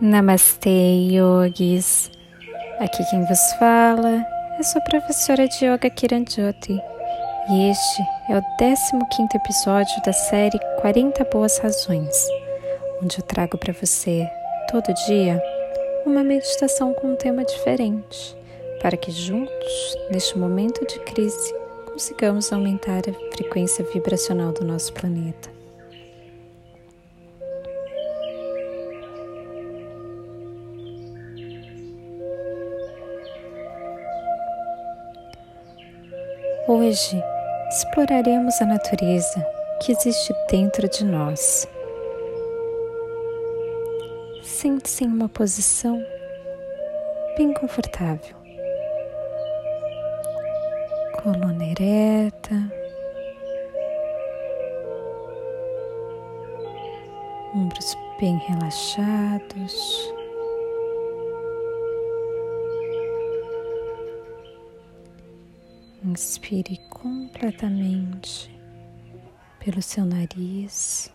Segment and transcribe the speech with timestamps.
[0.00, 2.10] Namastê, yogis.
[2.78, 4.24] Aqui quem vos fala
[4.58, 6.80] é sua professora de yoga Kiran Jyoti.
[7.50, 12.16] E este é o 15 episódio da série 40 Boas Razões,
[13.02, 14.26] onde eu trago para você,
[14.70, 15.38] todo dia,
[16.06, 18.34] uma meditação com um tema diferente,
[18.80, 21.54] para que juntos, neste momento de crise,
[21.92, 25.59] consigamos aumentar a frequência vibracional do nosso planeta.
[36.72, 37.20] Hoje
[37.68, 39.44] exploraremos a natureza
[39.82, 41.66] que existe dentro de nós.
[44.40, 46.00] Sente-se em uma posição
[47.36, 48.36] bem confortável.
[51.20, 52.54] Coluna ereta.
[57.52, 60.19] Ombros bem relaxados.
[66.02, 68.50] Inspire completamente
[69.62, 71.12] pelo seu nariz.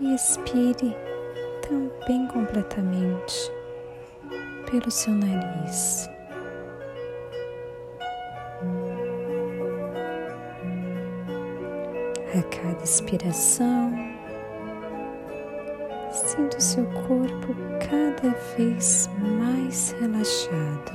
[0.00, 0.96] E expire
[1.62, 3.52] também completamente
[4.68, 6.08] pelo seu nariz.
[12.36, 14.09] A cada expiração,
[16.30, 20.92] Sinta o seu corpo cada vez mais relaxado.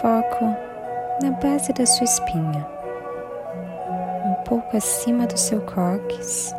[0.00, 0.56] Foco
[1.22, 2.66] na base da sua espinha,
[4.24, 6.54] um pouco acima do seu cóccix,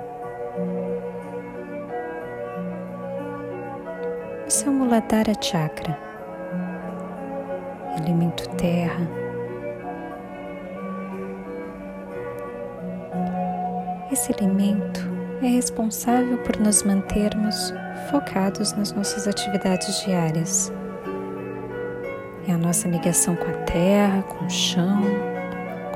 [4.46, 5.98] o seu Muladhara Chakra,
[7.98, 9.08] elemento terra.
[14.12, 15.00] Esse elemento
[15.42, 17.74] é responsável por nos mantermos
[18.12, 20.72] focados nas nossas atividades diárias
[22.48, 25.02] é a nossa ligação com a terra, com o chão,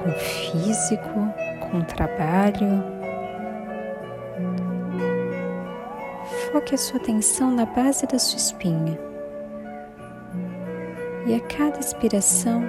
[0.01, 2.83] com o físico, com o trabalho.
[6.51, 8.97] Foque a sua atenção na base da sua espinha.
[11.25, 12.61] E a cada expiração,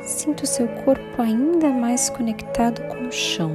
[0.00, 3.52] sinta o seu corpo ainda mais conectado com o chão.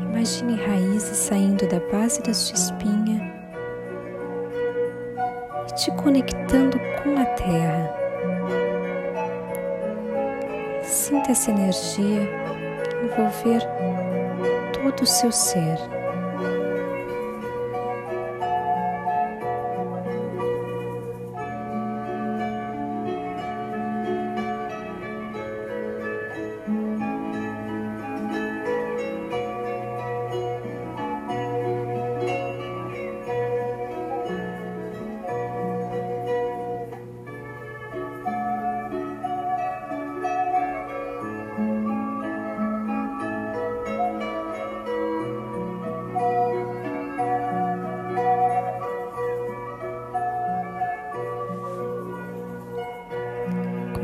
[0.00, 3.33] Imagine raízes saindo da base da sua espinha
[5.74, 7.94] te conectando com a Terra.
[10.82, 12.28] Sinta essa energia
[13.02, 13.60] envolver
[14.72, 15.93] todo o seu ser.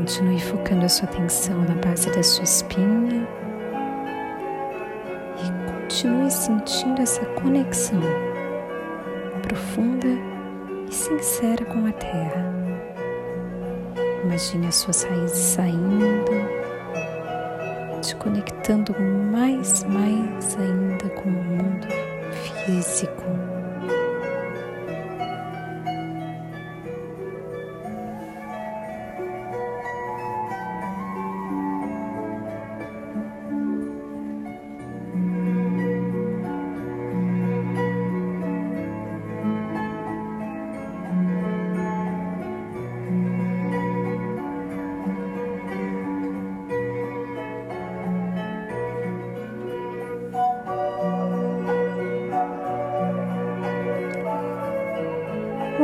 [0.01, 3.27] Continue focando a sua atenção na base da sua espinha
[5.37, 8.01] e continue sentindo essa conexão
[9.43, 10.07] profunda
[10.89, 12.51] e sincera com a terra.
[14.23, 16.31] Imagine as suas raízes saindo,
[18.01, 21.87] te conectando mais, mais ainda com o mundo
[22.65, 23.40] físico.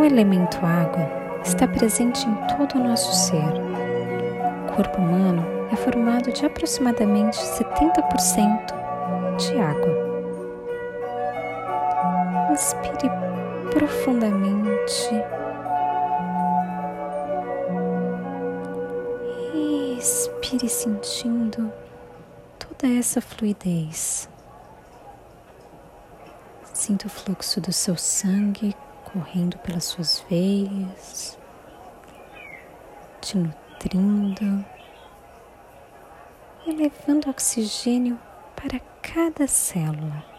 [0.07, 1.05] Elemento água
[1.43, 3.43] está presente em todo o nosso ser.
[4.69, 8.73] O corpo humano é formado de aproximadamente 70%
[9.37, 10.07] de água.
[12.51, 13.11] Inspire
[13.69, 15.09] profundamente.
[19.99, 21.71] Expire sentindo
[22.57, 24.29] toda essa fluidez.
[26.73, 28.73] Sinta o fluxo do seu sangue
[29.17, 31.39] correndo pelas suas veias,
[33.19, 34.63] te nutrindo
[36.67, 38.19] e levando oxigênio
[38.55, 40.36] para cada célula.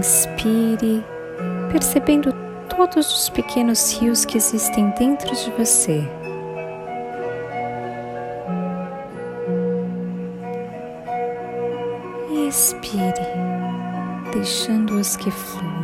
[0.00, 1.04] Inspire,
[1.70, 2.32] percebendo
[2.70, 6.02] todos os pequenos rios que existem dentro de você.
[12.48, 13.12] Expire,
[14.32, 15.79] deixando-os que fluam.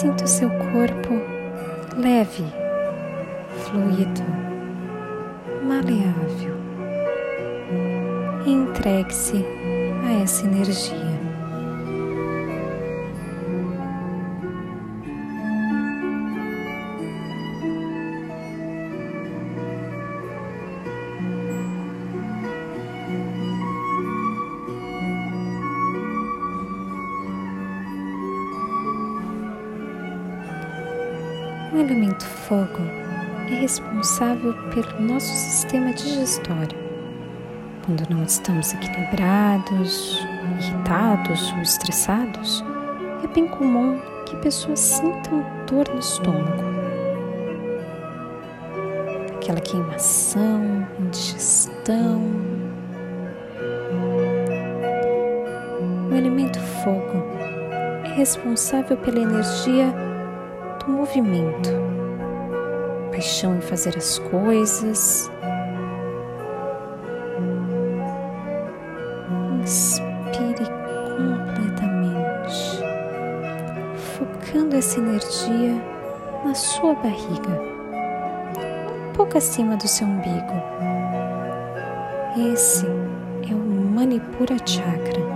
[0.00, 1.12] Sinta o seu corpo
[1.94, 2.42] leve,
[3.64, 4.22] fluido,
[5.62, 6.56] maleável.
[8.46, 9.44] E entregue-se
[10.02, 11.09] a essa energia.
[31.90, 32.82] Elemento fogo
[33.50, 36.78] é responsável pelo nosso sistema digestório.
[37.84, 40.24] Quando não estamos equilibrados,
[40.60, 42.64] irritados ou estressados,
[43.24, 46.62] é bem comum que pessoas sintam dor no estômago.
[49.34, 52.22] Aquela queimação, indigestão.
[56.08, 57.24] O elemento fogo
[58.04, 60.09] é responsável pela energia
[60.90, 61.70] movimento,
[63.10, 65.30] paixão em fazer as coisas.
[69.60, 70.66] Inspire
[71.16, 72.82] completamente,
[74.16, 75.74] focando essa energia
[76.44, 77.60] na sua barriga,
[79.08, 80.54] um pouco acima do seu umbigo.
[82.52, 85.29] Esse é o Manipura Chakra.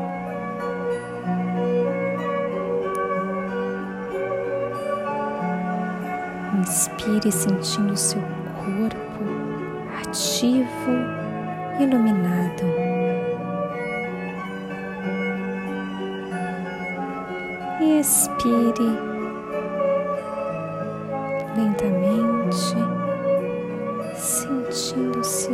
[6.67, 8.23] Inspire sentindo seu
[8.57, 9.23] corpo
[10.01, 10.65] ativo,
[11.79, 12.65] iluminado.
[17.83, 18.99] E expire
[21.55, 22.77] lentamente,
[24.15, 25.51] sentindo-se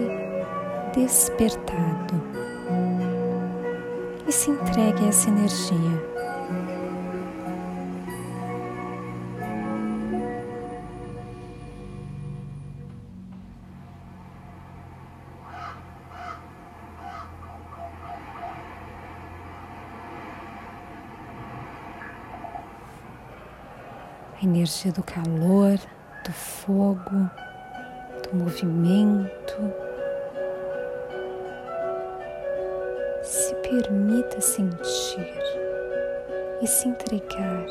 [0.94, 2.22] despertado.
[4.28, 6.19] E se entregue a essa energia.
[24.60, 25.78] Energia do calor,
[26.22, 27.30] do fogo,
[28.22, 29.56] do movimento.
[33.22, 35.42] Se permita sentir
[36.60, 37.64] e se entregar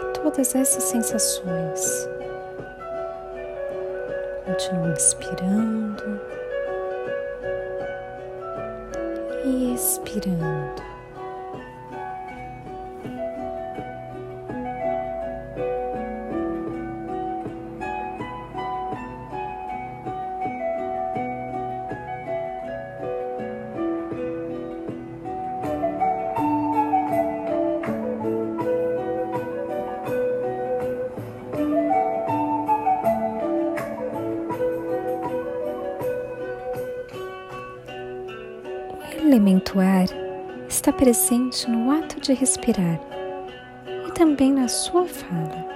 [0.00, 2.08] a todas essas sensações.
[4.46, 6.20] Continue inspirando
[9.44, 10.93] e expirando.
[39.34, 40.06] Elemento ar
[40.68, 43.00] está presente no ato de respirar
[44.06, 45.66] e também na sua fala.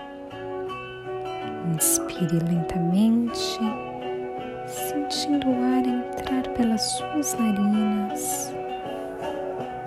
[1.75, 3.59] Inspire lentamente,
[4.65, 8.55] sentindo o ar entrar pelas suas narinas,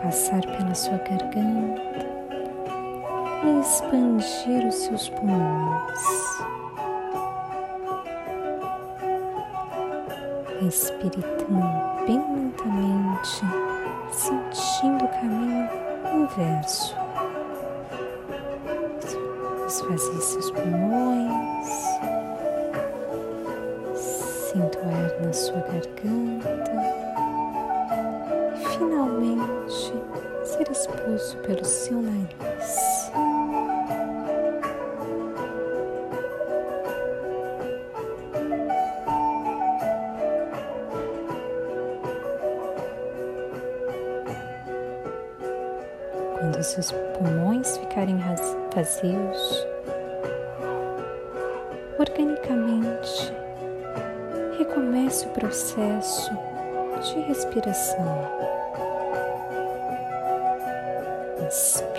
[0.03, 1.81] passar pela sua garganta
[3.45, 6.41] e expandir os seus pulmões.
[10.61, 13.41] Respire também lentamente,
[14.11, 15.67] sentindo o caminho
[16.13, 16.95] inverso.
[19.65, 21.67] Esvazie seus pulmões,
[23.97, 26.51] sinta o ar na sua garganta
[28.55, 29.93] e finalmente
[30.43, 32.40] ser expulso pelo seu nariz.
[46.61, 48.19] Quando seus pulmões ficarem
[48.75, 49.67] vazios,
[51.97, 53.33] organicamente
[54.59, 56.29] recomece o processo
[57.01, 58.05] de respiração.
[61.47, 61.90] Inspire.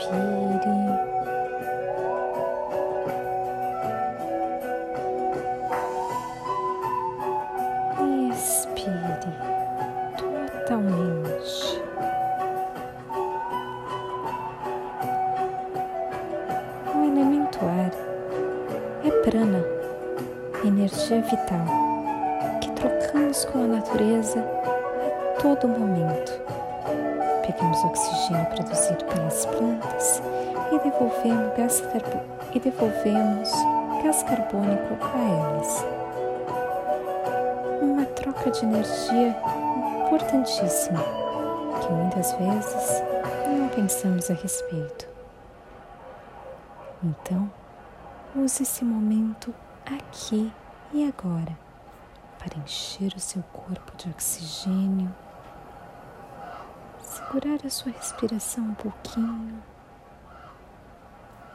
[19.32, 19.64] Prana,
[20.62, 21.64] energia vital,
[22.60, 26.32] que trocamos com a natureza a todo momento.
[27.40, 30.22] Pegamos oxigênio produzido pelas plantas
[30.70, 32.20] e devolvemos gás, carbo
[32.54, 33.50] e devolvemos
[34.04, 35.86] gás carbônico a elas.
[37.80, 39.34] Uma troca de energia
[40.04, 41.02] importantíssima
[41.80, 43.02] que muitas vezes
[43.48, 45.08] não pensamos a respeito.
[47.02, 47.50] Então,
[48.34, 50.52] use esse momento aqui
[50.92, 51.56] e agora
[52.38, 55.14] para encher o seu corpo de oxigênio,
[57.00, 59.62] segurar a sua respiração um pouquinho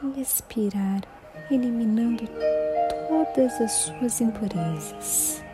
[0.02, 1.02] e expirar,
[1.50, 2.24] eliminando
[3.08, 5.47] todas as suas impurezas.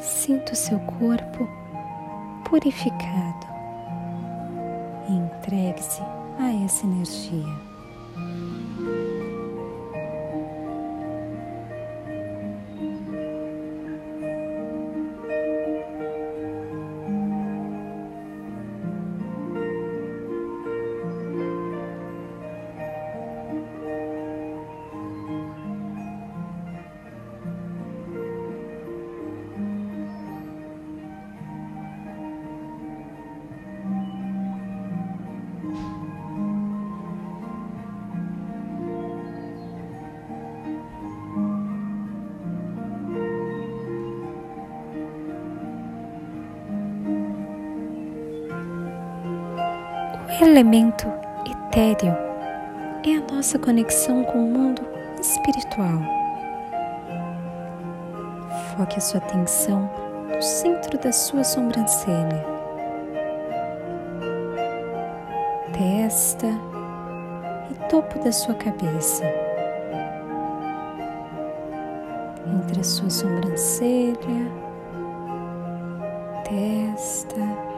[0.00, 1.48] Sinta o seu corpo
[2.44, 3.46] purificado
[5.08, 6.02] e entregue-se
[6.38, 7.67] a essa energia.
[50.44, 51.06] Elemento
[51.44, 52.16] etéreo
[53.04, 54.82] é a nossa conexão com o mundo
[55.20, 56.00] espiritual.
[58.76, 59.90] Foque a sua atenção
[60.32, 62.44] no centro da sua sobrancelha,
[65.72, 66.46] testa
[67.70, 69.24] e topo da sua cabeça.
[72.46, 74.52] Entre a sua sobrancelha,
[76.44, 77.68] testa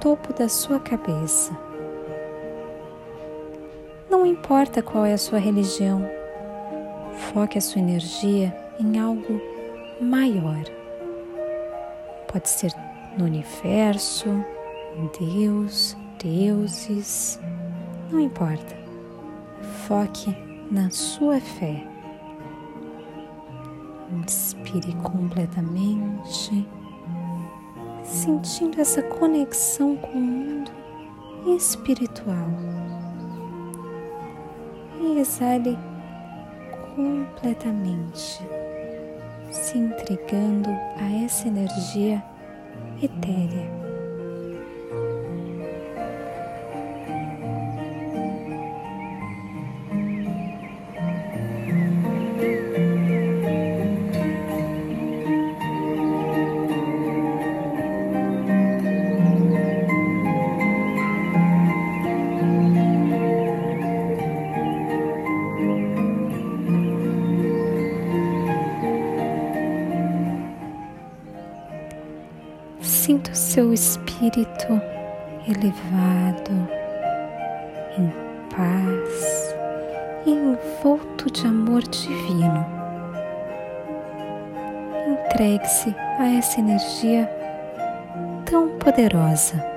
[0.00, 1.69] topo da sua cabeça.
[4.30, 6.08] Importa qual é a sua religião,
[7.32, 9.42] foque a sua energia em algo
[10.00, 10.62] maior.
[12.32, 12.72] Pode ser
[13.18, 14.28] no universo,
[14.96, 17.40] em Deus, deuses,
[18.08, 18.78] não importa.
[19.88, 20.32] Foque
[20.70, 21.84] na sua fé.
[24.12, 26.64] Inspire completamente
[28.04, 30.70] sentindo essa conexão com o mundo
[31.56, 32.46] espiritual.
[35.02, 35.78] E exale
[36.94, 38.38] completamente,
[39.50, 42.22] se entregando a essa energia
[43.02, 43.89] etérea.
[73.20, 74.80] Sinta o seu espírito
[75.46, 76.52] elevado,
[77.98, 78.10] em
[78.48, 79.54] paz
[80.24, 82.66] e envolto de amor divino.
[85.06, 87.30] Entregue-se a essa energia
[88.46, 89.69] tão poderosa.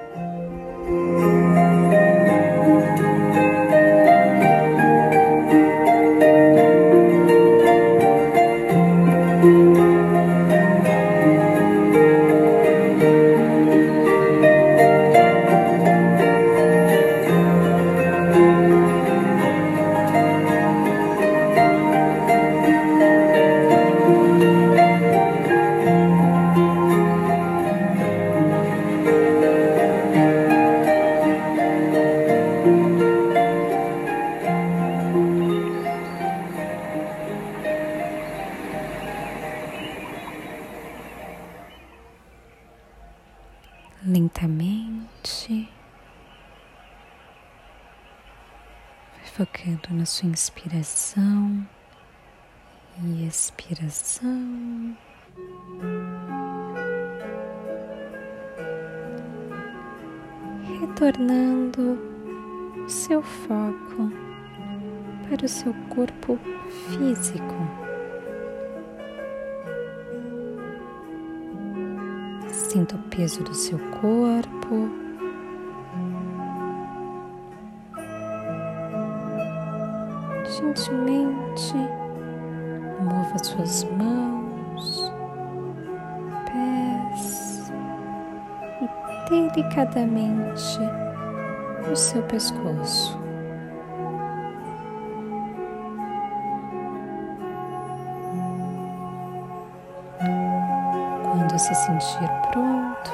[44.13, 45.67] Lentamente,
[49.23, 51.67] focando na sua inspiração
[53.03, 54.95] e expiração.
[60.79, 61.97] Retornando
[62.87, 64.11] seu foco
[65.27, 66.37] para o seu corpo
[66.89, 67.82] físico.
[72.73, 74.89] Sinta o peso do seu corpo.
[80.57, 81.75] Gentilmente
[82.99, 85.13] mova suas mãos,
[86.47, 87.71] pés
[88.81, 90.79] e delicadamente
[91.91, 93.22] o seu pescoço.
[101.63, 103.11] Se sentir pronto,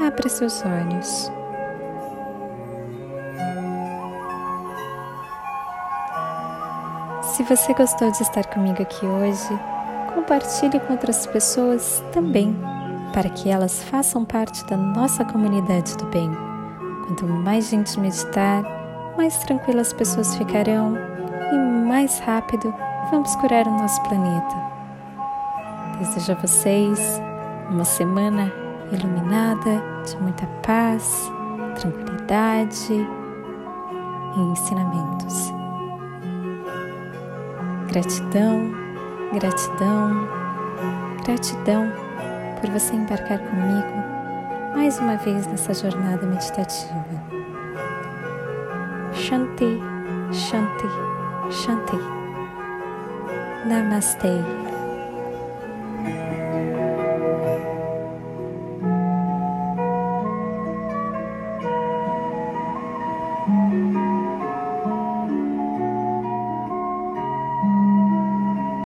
[0.00, 1.32] abra seus olhos.
[7.22, 9.60] Se você gostou de estar comigo aqui hoje,
[10.14, 12.56] compartilhe com outras pessoas também,
[13.12, 16.30] para que elas façam parte da nossa comunidade do bem.
[17.06, 18.62] Quanto mais gente meditar,
[19.16, 20.96] mais tranquilas as pessoas ficarão
[21.52, 22.72] e mais rápido
[23.10, 24.54] vamos curar o nosso planeta.
[25.98, 27.20] Desejo a vocês
[27.70, 28.52] uma semana
[28.92, 31.30] iluminada de muita paz,
[31.80, 35.52] tranquilidade e ensinamentos.
[37.88, 38.72] Gratidão,
[39.32, 40.28] gratidão,
[41.24, 41.92] gratidão
[42.60, 44.08] por você embarcar comigo
[44.74, 47.04] mais uma vez nessa jornada meditativa.
[49.14, 49.80] Shanti,
[50.32, 50.86] Shanti,
[51.50, 52.17] Shanti.
[53.68, 54.67] Namaste.